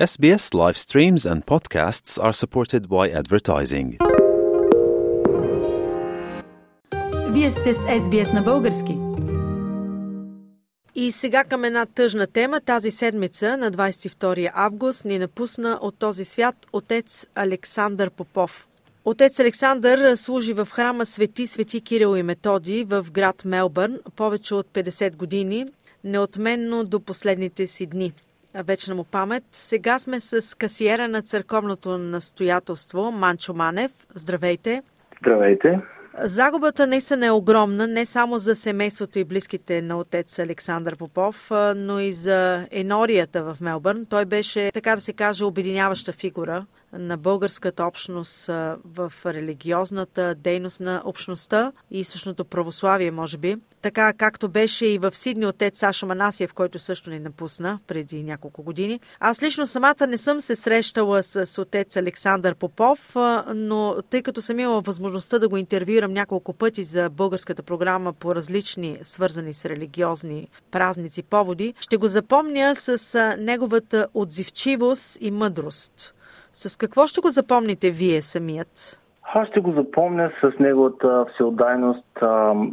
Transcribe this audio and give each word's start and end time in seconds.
SBS 0.00 0.54
live 0.54 0.78
streams 0.78 1.26
and 1.26 1.44
podcasts 1.44 2.18
are 2.18 2.32
supported 2.32 2.88
by 2.88 3.10
advertising. 3.22 3.98
Вие 7.32 7.50
сте 7.50 7.74
с 7.74 7.78
SBS 7.78 8.34
на 8.34 8.42
български. 8.42 8.98
И 10.94 11.12
сега 11.12 11.44
към 11.44 11.64
една 11.64 11.86
тъжна 11.86 12.26
тема. 12.26 12.60
Тази 12.60 12.90
седмица, 12.90 13.56
на 13.56 13.72
22 13.72 14.50
август, 14.54 15.04
ни 15.04 15.18
напусна 15.18 15.78
от 15.82 15.98
този 15.98 16.24
свят 16.24 16.56
отец 16.72 17.26
Александър 17.34 18.10
Попов. 18.10 18.68
Отец 19.04 19.40
Александър 19.40 20.14
служи 20.14 20.52
в 20.52 20.68
храма 20.72 21.06
Свети 21.06 21.46
Свети 21.46 21.80
Кирил 21.80 22.16
и 22.16 22.22
Методи 22.22 22.84
в 22.84 23.06
град 23.12 23.44
Мелбърн 23.44 23.98
повече 24.16 24.54
от 24.54 24.66
50 24.66 25.16
години, 25.16 25.66
неотменно 26.04 26.84
до 26.84 27.00
последните 27.00 27.66
си 27.66 27.86
дни. 27.86 28.12
Вечна 28.54 28.94
му 28.94 29.04
памет. 29.04 29.44
Сега 29.52 29.98
сме 29.98 30.20
с 30.20 30.58
касиера 30.58 31.08
на 31.08 31.22
църковното 31.22 31.98
настоятелство 31.98 33.12
Манчо 33.12 33.54
Манев. 33.54 33.92
Здравейте! 34.14 34.82
Здравейте! 35.20 35.80
Загубата 36.22 36.86
наистина 36.86 37.26
е 37.26 37.30
огромна, 37.30 37.86
не 37.86 38.06
само 38.06 38.38
за 38.38 38.56
семейството 38.56 39.18
и 39.18 39.24
близките 39.24 39.82
на 39.82 39.98
отец 39.98 40.38
Александър 40.38 40.96
Попов, 40.96 41.50
но 41.76 42.00
и 42.00 42.12
за 42.12 42.66
енорията 42.70 43.42
в 43.42 43.56
Мелбърн. 43.60 44.06
Той 44.06 44.24
беше, 44.24 44.70
така 44.74 44.94
да 44.94 45.00
се 45.00 45.12
каже, 45.12 45.44
обединяваща 45.44 46.12
фигура 46.12 46.66
на 46.92 47.16
българската 47.16 47.84
общност 47.84 48.46
в 48.84 49.12
религиозната 49.26 50.34
дейност 50.34 50.80
на 50.80 51.02
общността 51.04 51.72
и 51.90 52.04
същото 52.04 52.44
православие, 52.44 53.10
може 53.10 53.38
би. 53.38 53.56
Така 53.82 54.12
както 54.12 54.48
беше 54.48 54.86
и 54.86 54.98
в 54.98 55.16
Сидни 55.16 55.46
отец 55.46 55.78
Саша 55.78 56.06
Манасиев, 56.06 56.54
който 56.54 56.78
също 56.78 57.10
ни 57.10 57.18
напусна 57.18 57.78
преди 57.86 58.22
няколко 58.22 58.62
години. 58.62 59.00
Аз 59.20 59.42
лично 59.42 59.66
самата 59.66 60.06
не 60.08 60.18
съм 60.18 60.40
се 60.40 60.56
срещала 60.56 61.22
с 61.22 61.62
отец 61.62 61.96
Александър 61.96 62.54
Попов, 62.54 63.16
но 63.54 63.96
тъй 64.10 64.22
като 64.22 64.42
съм 64.42 64.58
имала 64.58 64.80
възможността 64.80 65.38
да 65.38 65.48
го 65.48 65.56
интервюирам 65.56 66.09
няколко 66.12 66.52
пъти 66.52 66.82
за 66.82 67.10
българската 67.10 67.62
програма 67.62 68.12
по 68.12 68.34
различни 68.34 68.98
свързани 69.02 69.52
с 69.52 69.64
религиозни 69.64 70.48
празници 70.70 71.22
поводи, 71.22 71.74
ще 71.80 71.96
го 71.96 72.06
запомня 72.06 72.74
с 72.74 73.18
неговата 73.38 74.08
отзивчивост 74.14 75.18
и 75.20 75.30
мъдрост. 75.30 76.14
С 76.52 76.76
какво 76.76 77.06
ще 77.06 77.20
го 77.20 77.28
запомните 77.28 77.90
вие 77.90 78.22
самият? 78.22 79.00
Аз 79.34 79.48
ще 79.48 79.60
го 79.60 79.72
запомня 79.72 80.32
с 80.40 80.58
неговата 80.58 81.26
всеотдайност, 81.34 82.18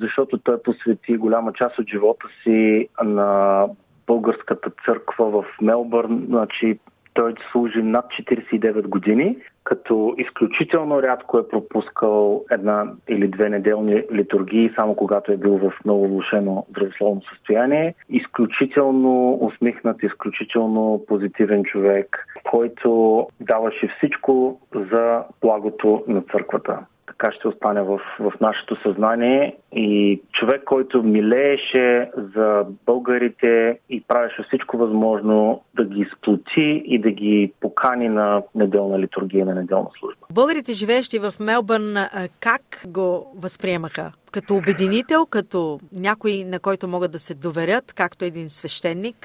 защото 0.00 0.38
той 0.38 0.62
посвети 0.62 1.16
голяма 1.16 1.52
част 1.52 1.78
от 1.78 1.88
живота 1.88 2.26
си 2.42 2.88
на 3.04 3.66
българската 4.06 4.70
църква 4.86 5.30
в 5.30 5.44
Мелбърн. 5.62 6.24
Значи, 6.28 6.78
той 7.18 7.34
служи 7.52 7.82
над 7.82 8.04
49 8.06 8.82
години 8.82 9.36
като 9.64 10.14
изключително 10.18 11.02
рядко 11.02 11.38
е 11.38 11.48
пропускал 11.48 12.44
една 12.50 12.92
или 13.08 13.28
две 13.28 13.48
неделни 13.48 14.02
литургии, 14.12 14.70
само 14.78 14.96
когато 14.96 15.32
е 15.32 15.36
бил 15.36 15.58
в 15.58 15.72
много 15.84 16.08
влушено 16.08 16.66
здравословно 16.70 17.22
състояние. 17.22 17.94
Изключително 18.08 19.38
усмихнат, 19.40 20.02
изключително 20.02 21.04
позитивен 21.08 21.64
човек, 21.64 22.26
който 22.50 23.26
даваше 23.40 23.88
всичко 23.96 24.60
за 24.74 25.24
благото 25.40 26.04
на 26.08 26.22
църквата 26.22 26.78
така 27.18 27.32
ще 27.32 27.48
остане 27.48 27.82
в, 27.82 28.00
в 28.20 28.32
нашето 28.40 28.82
съзнание. 28.82 29.56
И 29.72 30.20
човек, 30.32 30.64
който 30.64 31.02
милееше 31.02 32.10
за 32.36 32.66
българите 32.86 33.78
и 33.90 34.00
правеше 34.08 34.42
всичко 34.42 34.76
възможно 34.76 35.62
да 35.76 35.84
ги 35.84 36.06
сплоти 36.16 36.82
и 36.84 36.98
да 36.98 37.10
ги 37.10 37.52
покани 37.60 38.08
на 38.08 38.42
неделна 38.54 38.98
литургия, 38.98 39.46
на 39.46 39.54
неделна 39.54 39.88
служба. 39.98 40.26
Българите, 40.32 40.72
живеещи 40.72 41.18
в 41.18 41.34
Мелбърн, 41.40 41.96
как 42.40 42.84
го 42.86 43.32
възприемаха? 43.36 44.12
Като 44.32 44.54
обединител, 44.54 45.26
като 45.26 45.80
някой, 46.00 46.44
на 46.46 46.60
който 46.60 46.88
могат 46.88 47.12
да 47.12 47.18
се 47.18 47.34
доверят, 47.34 47.92
както 47.92 48.24
един 48.24 48.48
свещеник 48.48 49.16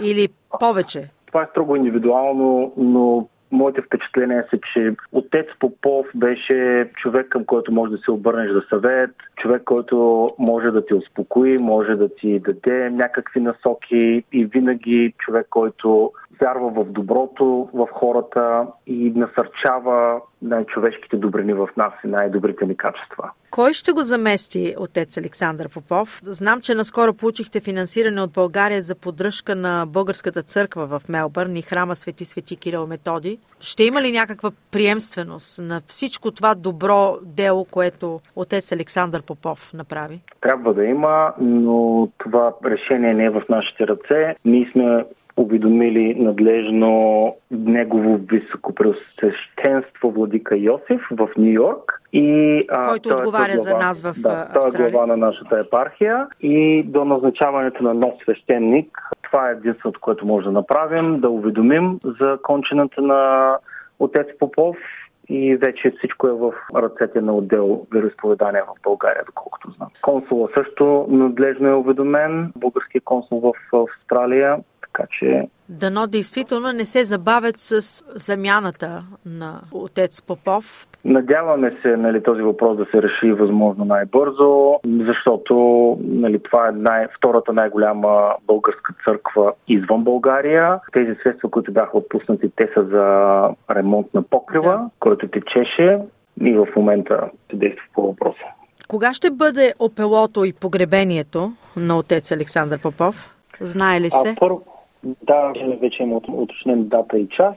или 0.00 0.28
повече? 0.60 1.10
Това 1.26 1.42
е 1.42 1.46
строго 1.50 1.76
индивидуално, 1.76 2.72
но 2.76 3.28
Моите 3.52 3.82
впечатления 3.82 4.46
са, 4.50 4.58
че 4.72 4.94
отец 5.12 5.46
Попов 5.58 6.06
беше 6.14 6.90
човек, 6.96 7.28
към 7.28 7.44
който 7.44 7.72
може 7.72 7.92
да 7.92 7.98
се 7.98 8.10
обърнеш 8.10 8.52
за 8.52 8.62
съвет, 8.68 9.10
човек, 9.36 9.62
който 9.64 10.28
може 10.38 10.70
да 10.70 10.86
те 10.86 10.94
успокои, 10.94 11.58
може 11.60 11.94
да 11.94 12.08
ти 12.08 12.38
даде 12.38 12.90
някакви 12.90 13.40
насоки 13.40 14.24
и 14.32 14.44
винаги 14.44 15.14
човек, 15.18 15.46
който 15.50 16.12
вярва 16.40 16.70
в 16.70 16.84
доброто 16.84 17.68
в 17.74 17.88
хората 17.92 18.66
и 18.86 19.12
насърчава 19.16 20.20
най-човешките 20.42 21.16
добрини 21.16 21.52
в 21.52 21.68
нас 21.76 21.92
и 22.04 22.08
най-добрите 22.08 22.66
ни 22.66 22.76
качества. 22.76 23.30
Кой 23.50 23.72
ще 23.72 23.92
го 23.92 24.00
замести, 24.00 24.74
отец 24.78 25.18
Александър 25.18 25.68
Попов? 25.68 26.20
Знам, 26.24 26.60
че 26.60 26.74
наскоро 26.74 27.14
получихте 27.14 27.60
финансиране 27.60 28.20
от 28.20 28.32
България 28.32 28.82
за 28.82 28.94
поддръжка 28.94 29.56
на 29.56 29.86
Българската 29.86 30.42
църква 30.42 30.86
в 30.86 31.02
Мелбърн 31.08 31.56
и 31.56 31.62
храма 31.62 31.96
Свети 31.96 32.24
Свети 32.24 32.56
Кирил 32.56 32.86
Методи. 32.86 33.38
Ще 33.60 33.84
има 33.84 34.02
ли 34.02 34.12
някаква 34.12 34.50
приемственост 34.70 35.62
на 35.62 35.80
всичко 35.86 36.30
това 36.30 36.54
добро 36.54 37.16
дело, 37.22 37.66
което 37.70 38.20
отец 38.36 38.72
Александър 38.72 39.22
Попов 39.22 39.72
направи? 39.74 40.20
Трябва 40.40 40.74
да 40.74 40.84
има, 40.84 41.32
но 41.40 42.08
това 42.18 42.52
решение 42.64 43.14
не 43.14 43.24
е 43.24 43.30
в 43.30 43.42
нашите 43.48 43.86
ръце. 43.86 44.36
Ние 44.44 44.70
сме 44.72 45.04
уведомили 45.36 46.14
надлежно 46.14 47.34
негово 47.50 48.16
високопреосвещенство 48.16 50.10
Владика 50.10 50.56
Йосиф 50.56 51.00
в 51.10 51.28
Нью 51.36 51.52
Йорк. 51.52 52.02
И, 52.12 52.60
а, 52.68 52.88
Който 52.88 53.10
е 53.10 53.12
отговаря 53.12 53.52
е 53.52 53.56
глава, 53.56 53.70
за 53.70 53.78
нас 53.78 54.02
в 54.02 54.14
да, 54.20 54.48
Той 54.54 54.86
е 54.86 54.90
глава 54.90 55.06
на 55.06 55.16
нашата 55.16 55.58
епархия 55.58 56.26
и 56.40 56.82
до 56.82 57.04
назначаването 57.04 57.82
на 57.82 57.94
нов 57.94 58.14
свещеник 58.22 59.12
това 59.32 59.48
е 59.48 59.52
единственото, 59.52 60.00
което 60.00 60.26
може 60.26 60.44
да 60.44 60.52
направим, 60.52 61.20
да 61.20 61.30
уведомим 61.30 62.00
за 62.20 62.38
кончената 62.42 63.02
на 63.02 63.52
отец 63.98 64.26
Попов 64.38 64.76
и 65.28 65.56
вече 65.56 65.92
всичко 65.98 66.28
е 66.28 66.32
в 66.32 66.52
ръцете 66.74 67.20
на 67.20 67.34
отдел 67.34 67.86
вероисповедания 67.92 68.64
в 68.64 68.82
България, 68.82 69.22
доколкото 69.26 69.70
знам. 69.70 69.88
Консула 70.02 70.48
също 70.54 71.06
надлежно 71.08 71.68
е 71.68 71.74
уведомен, 71.74 72.52
българския 72.56 73.00
консул 73.00 73.40
в 73.40 73.76
Австралия 73.76 74.58
така 74.92 75.08
че... 75.18 75.48
Дано 75.68 76.06
действително 76.06 76.72
не 76.72 76.84
се 76.84 77.04
забавят 77.04 77.54
с 77.58 78.04
замяната 78.14 79.04
на 79.26 79.60
отец 79.72 80.22
Попов. 80.22 80.86
Надяваме 81.04 81.76
се 81.82 81.96
нали, 81.96 82.22
този 82.22 82.42
въпрос 82.42 82.76
да 82.76 82.84
се 82.84 83.02
реши 83.02 83.32
възможно 83.32 83.84
най-бързо, 83.84 84.80
защото 84.84 85.54
нали, 86.00 86.38
това 86.42 86.68
е 86.68 86.72
най- 86.72 87.06
втората 87.16 87.52
най-голяма 87.52 88.34
българска 88.46 88.94
църква 89.04 89.52
извън 89.68 90.04
България. 90.04 90.80
Тези 90.92 91.14
средства, 91.22 91.50
които 91.50 91.72
бяха 91.72 91.98
отпуснати, 91.98 92.50
те 92.56 92.70
са 92.74 92.84
за 92.84 93.48
ремонт 93.76 94.14
на 94.14 94.22
покрива, 94.22 94.72
да. 94.72 94.90
който 95.00 95.28
течеше 95.28 95.98
и 96.40 96.52
в 96.52 96.66
момента 96.76 97.30
се 97.50 97.56
действа 97.56 97.84
по 97.94 98.02
въпроса. 98.02 98.44
Кога 98.88 99.12
ще 99.12 99.30
бъде 99.30 99.74
опелото 99.78 100.44
и 100.44 100.52
погребението 100.52 101.52
на 101.76 101.98
отец 101.98 102.32
Александър 102.32 102.78
Попов? 102.78 103.34
Знае 103.60 104.00
ли 104.00 104.10
се? 104.10 104.28
А, 104.28 104.34
първо, 104.40 104.64
да, 105.04 105.52
вече 105.80 106.02
има 106.02 106.20
уточнен 106.28 106.88
дата 106.88 107.18
и 107.18 107.28
час. 107.28 107.56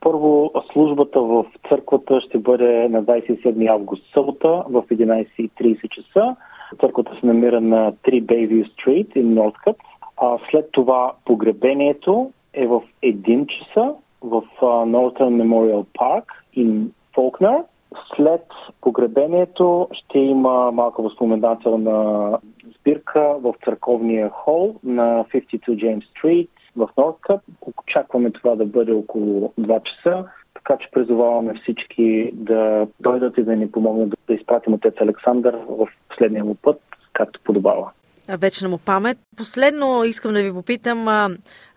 Първо, 0.00 0.50
службата 0.72 1.20
в 1.20 1.44
църквата 1.68 2.20
ще 2.20 2.38
бъде 2.38 2.88
на 2.88 3.04
27 3.04 3.70
август 3.70 4.12
събота 4.12 4.48
в 4.48 4.82
11.30 4.82 5.88
часа. 5.88 6.36
Църквата 6.80 7.16
се 7.20 7.26
намира 7.26 7.60
на 7.60 7.92
3 7.92 8.22
Bayview 8.22 8.64
Street 8.64 9.08
in 9.16 9.24
Northcutt. 9.24 9.76
А 10.16 10.38
след 10.50 10.68
това 10.72 11.12
погребението 11.24 12.30
е 12.54 12.66
в 12.66 12.82
1 13.02 13.46
часа 13.46 13.94
в 14.22 14.42
Northern 14.62 15.42
Memorial 15.42 15.84
Park 15.98 16.24
in 16.56 16.86
Faulkner. 17.16 17.64
След 18.16 18.46
погребението 18.80 19.88
ще 19.92 20.18
има 20.18 20.70
малка 20.72 21.02
възпоменателна 21.02 22.38
сбирка 22.78 23.36
в 23.42 23.54
църковния 23.64 24.28
хол 24.28 24.74
на 24.84 25.24
52 25.24 25.60
James 25.68 26.02
Street 26.14 26.48
в 26.78 26.88
Нордкъп. 26.96 27.40
Очакваме 27.78 28.30
това 28.30 28.54
да 28.56 28.66
бъде 28.66 28.92
около 28.92 29.52
2 29.60 29.82
часа, 29.82 30.24
така 30.54 30.76
че 30.76 30.90
призоваваме 30.90 31.54
всички 31.54 32.30
да 32.32 32.86
дойдат 33.00 33.38
и 33.38 33.42
да 33.42 33.56
ни 33.56 33.70
помогнат 33.70 34.14
да 34.28 34.34
изпратим 34.34 34.74
отец 34.74 34.94
Александър 35.00 35.58
в 35.68 35.88
последния 36.08 36.44
му 36.44 36.54
път, 36.54 36.80
както 37.12 37.40
подобава 37.44 37.87
вечна 38.28 38.68
му 38.68 38.78
памет. 38.78 39.18
Последно 39.36 40.04
искам 40.04 40.32
да 40.32 40.42
ви 40.42 40.52
попитам, 40.52 41.28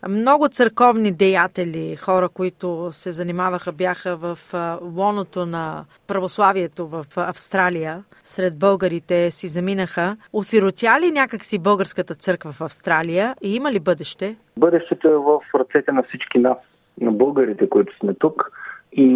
много 0.10 0.48
църковни 0.48 1.12
деятели, 1.12 1.96
хора, 1.96 2.30
които 2.30 2.90
се 2.92 3.12
занимаваха, 3.12 3.72
бяха 3.72 4.16
в 4.16 4.40
лоното 4.82 5.46
на 5.46 5.86
православието 6.08 6.88
в 6.88 7.06
Австралия, 7.16 8.04
сред 8.24 8.60
българите 8.60 9.32
си 9.32 9.48
заминаха. 9.48 10.18
Осиротя 10.34 11.00
ли 11.02 11.12
някакси 11.12 11.60
българската 11.60 12.16
църква 12.16 12.52
в 12.52 12.62
Австралия 12.62 13.36
и 13.42 13.56
има 13.56 13.72
ли 13.72 13.80
бъдеще? 13.80 14.36
Бъдещето 14.58 15.08
е 15.08 15.18
в 15.18 15.40
ръцете 15.56 15.92
на 15.92 16.04
всички 16.04 16.40
нас. 16.40 16.58
на 17.02 17.12
българите, 17.12 17.70
които 17.70 17.98
сме 17.98 18.14
тук 18.14 18.52
и 18.94 19.08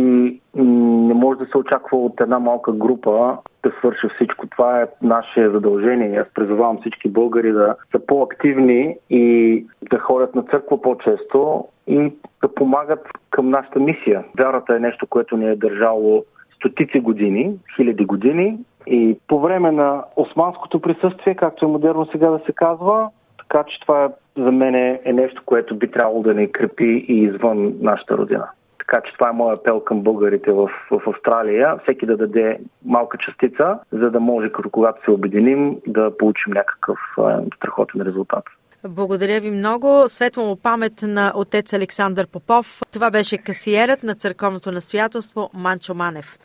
не 0.55 1.13
може 1.13 1.39
да 1.39 1.45
се 1.45 1.57
очаква 1.57 1.97
от 1.97 2.21
една 2.21 2.39
малка 2.39 2.71
група 2.71 3.37
да 3.63 3.71
свърши 3.79 4.07
всичко. 4.15 4.47
Това 4.47 4.81
е 4.81 4.87
наше 5.01 5.49
задължение. 5.49 6.19
Аз 6.19 6.27
призовавам 6.33 6.77
всички 6.81 7.09
българи 7.09 7.51
да 7.51 7.75
са 7.91 8.05
по-активни 8.05 8.97
и 9.09 9.65
да 9.91 9.99
ходят 9.99 10.35
на 10.35 10.43
църква 10.43 10.81
по-често 10.81 11.65
и 11.87 12.13
да 12.41 12.53
помагат 12.55 13.07
към 13.29 13.49
нашата 13.49 13.79
мисия. 13.79 14.23
Вярата 14.39 14.75
е 14.75 14.79
нещо, 14.79 15.07
което 15.07 15.37
ни 15.37 15.49
е 15.49 15.55
държало 15.55 16.23
стотици 16.55 16.99
години, 16.99 17.57
хиляди 17.75 18.05
години 18.05 18.57
и 18.87 19.17
по 19.27 19.39
време 19.39 19.71
на 19.71 20.03
османското 20.15 20.81
присъствие, 20.81 21.35
както 21.35 21.65
е 21.65 21.67
модерно 21.67 22.05
сега 22.05 22.29
да 22.29 22.39
се 22.45 22.51
казва, 22.51 23.09
така 23.37 23.63
че 23.67 23.79
това 23.79 24.09
за 24.37 24.51
мен 24.51 24.75
е 24.75 25.13
нещо, 25.13 25.41
което 25.45 25.75
би 25.75 25.91
трябвало 25.91 26.21
да 26.21 26.33
ни 26.33 26.51
крепи 26.51 27.05
и 27.07 27.23
извън 27.23 27.73
нашата 27.81 28.17
родина. 28.17 28.47
Така 28.87 29.01
че 29.01 29.13
това 29.13 29.29
е 29.29 29.33
моят 29.33 29.59
апел 29.59 29.79
към 29.79 30.01
българите 30.01 30.51
в, 30.51 30.69
в 30.91 31.01
Австралия. 31.07 31.75
Всеки 31.83 32.05
да 32.05 32.17
даде 32.17 32.59
малка 32.85 33.17
частица, 33.17 33.79
за 33.91 34.11
да 34.11 34.19
може, 34.19 34.51
като 34.51 34.69
когато 34.69 35.03
се 35.05 35.11
обединим, 35.11 35.77
да 35.87 36.17
получим 36.17 36.53
някакъв 36.53 36.97
е, 37.17 37.21
страхотен 37.55 38.01
резултат. 38.01 38.43
Благодаря 38.87 39.41
ви 39.41 39.51
много. 39.51 40.03
Светла 40.07 40.43
му 40.43 40.55
памет 40.55 40.93
на 41.01 41.31
отец 41.35 41.73
Александър 41.73 42.27
Попов. 42.27 42.81
Това 42.93 43.11
беше 43.11 43.37
касиерът 43.37 44.03
на 44.03 44.15
църковното 44.15 44.71
настоятелство 44.71 45.49
Манчо 45.53 45.93
Манев. 45.93 46.37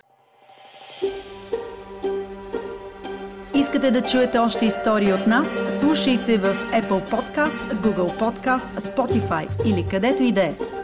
Искате 3.54 3.90
да 3.90 4.02
чуете 4.02 4.38
още 4.38 4.66
истории 4.66 5.12
от 5.12 5.26
нас? 5.26 5.80
Слушайте 5.80 6.38
в 6.38 6.54
Apple 6.54 7.10
Podcast, 7.10 7.74
Google 7.84 8.20
Podcast, 8.20 8.80
Spotify 8.80 9.66
или 9.66 9.84
където 9.90 10.22
и 10.22 10.32
да 10.32 10.42
е. 10.42 10.79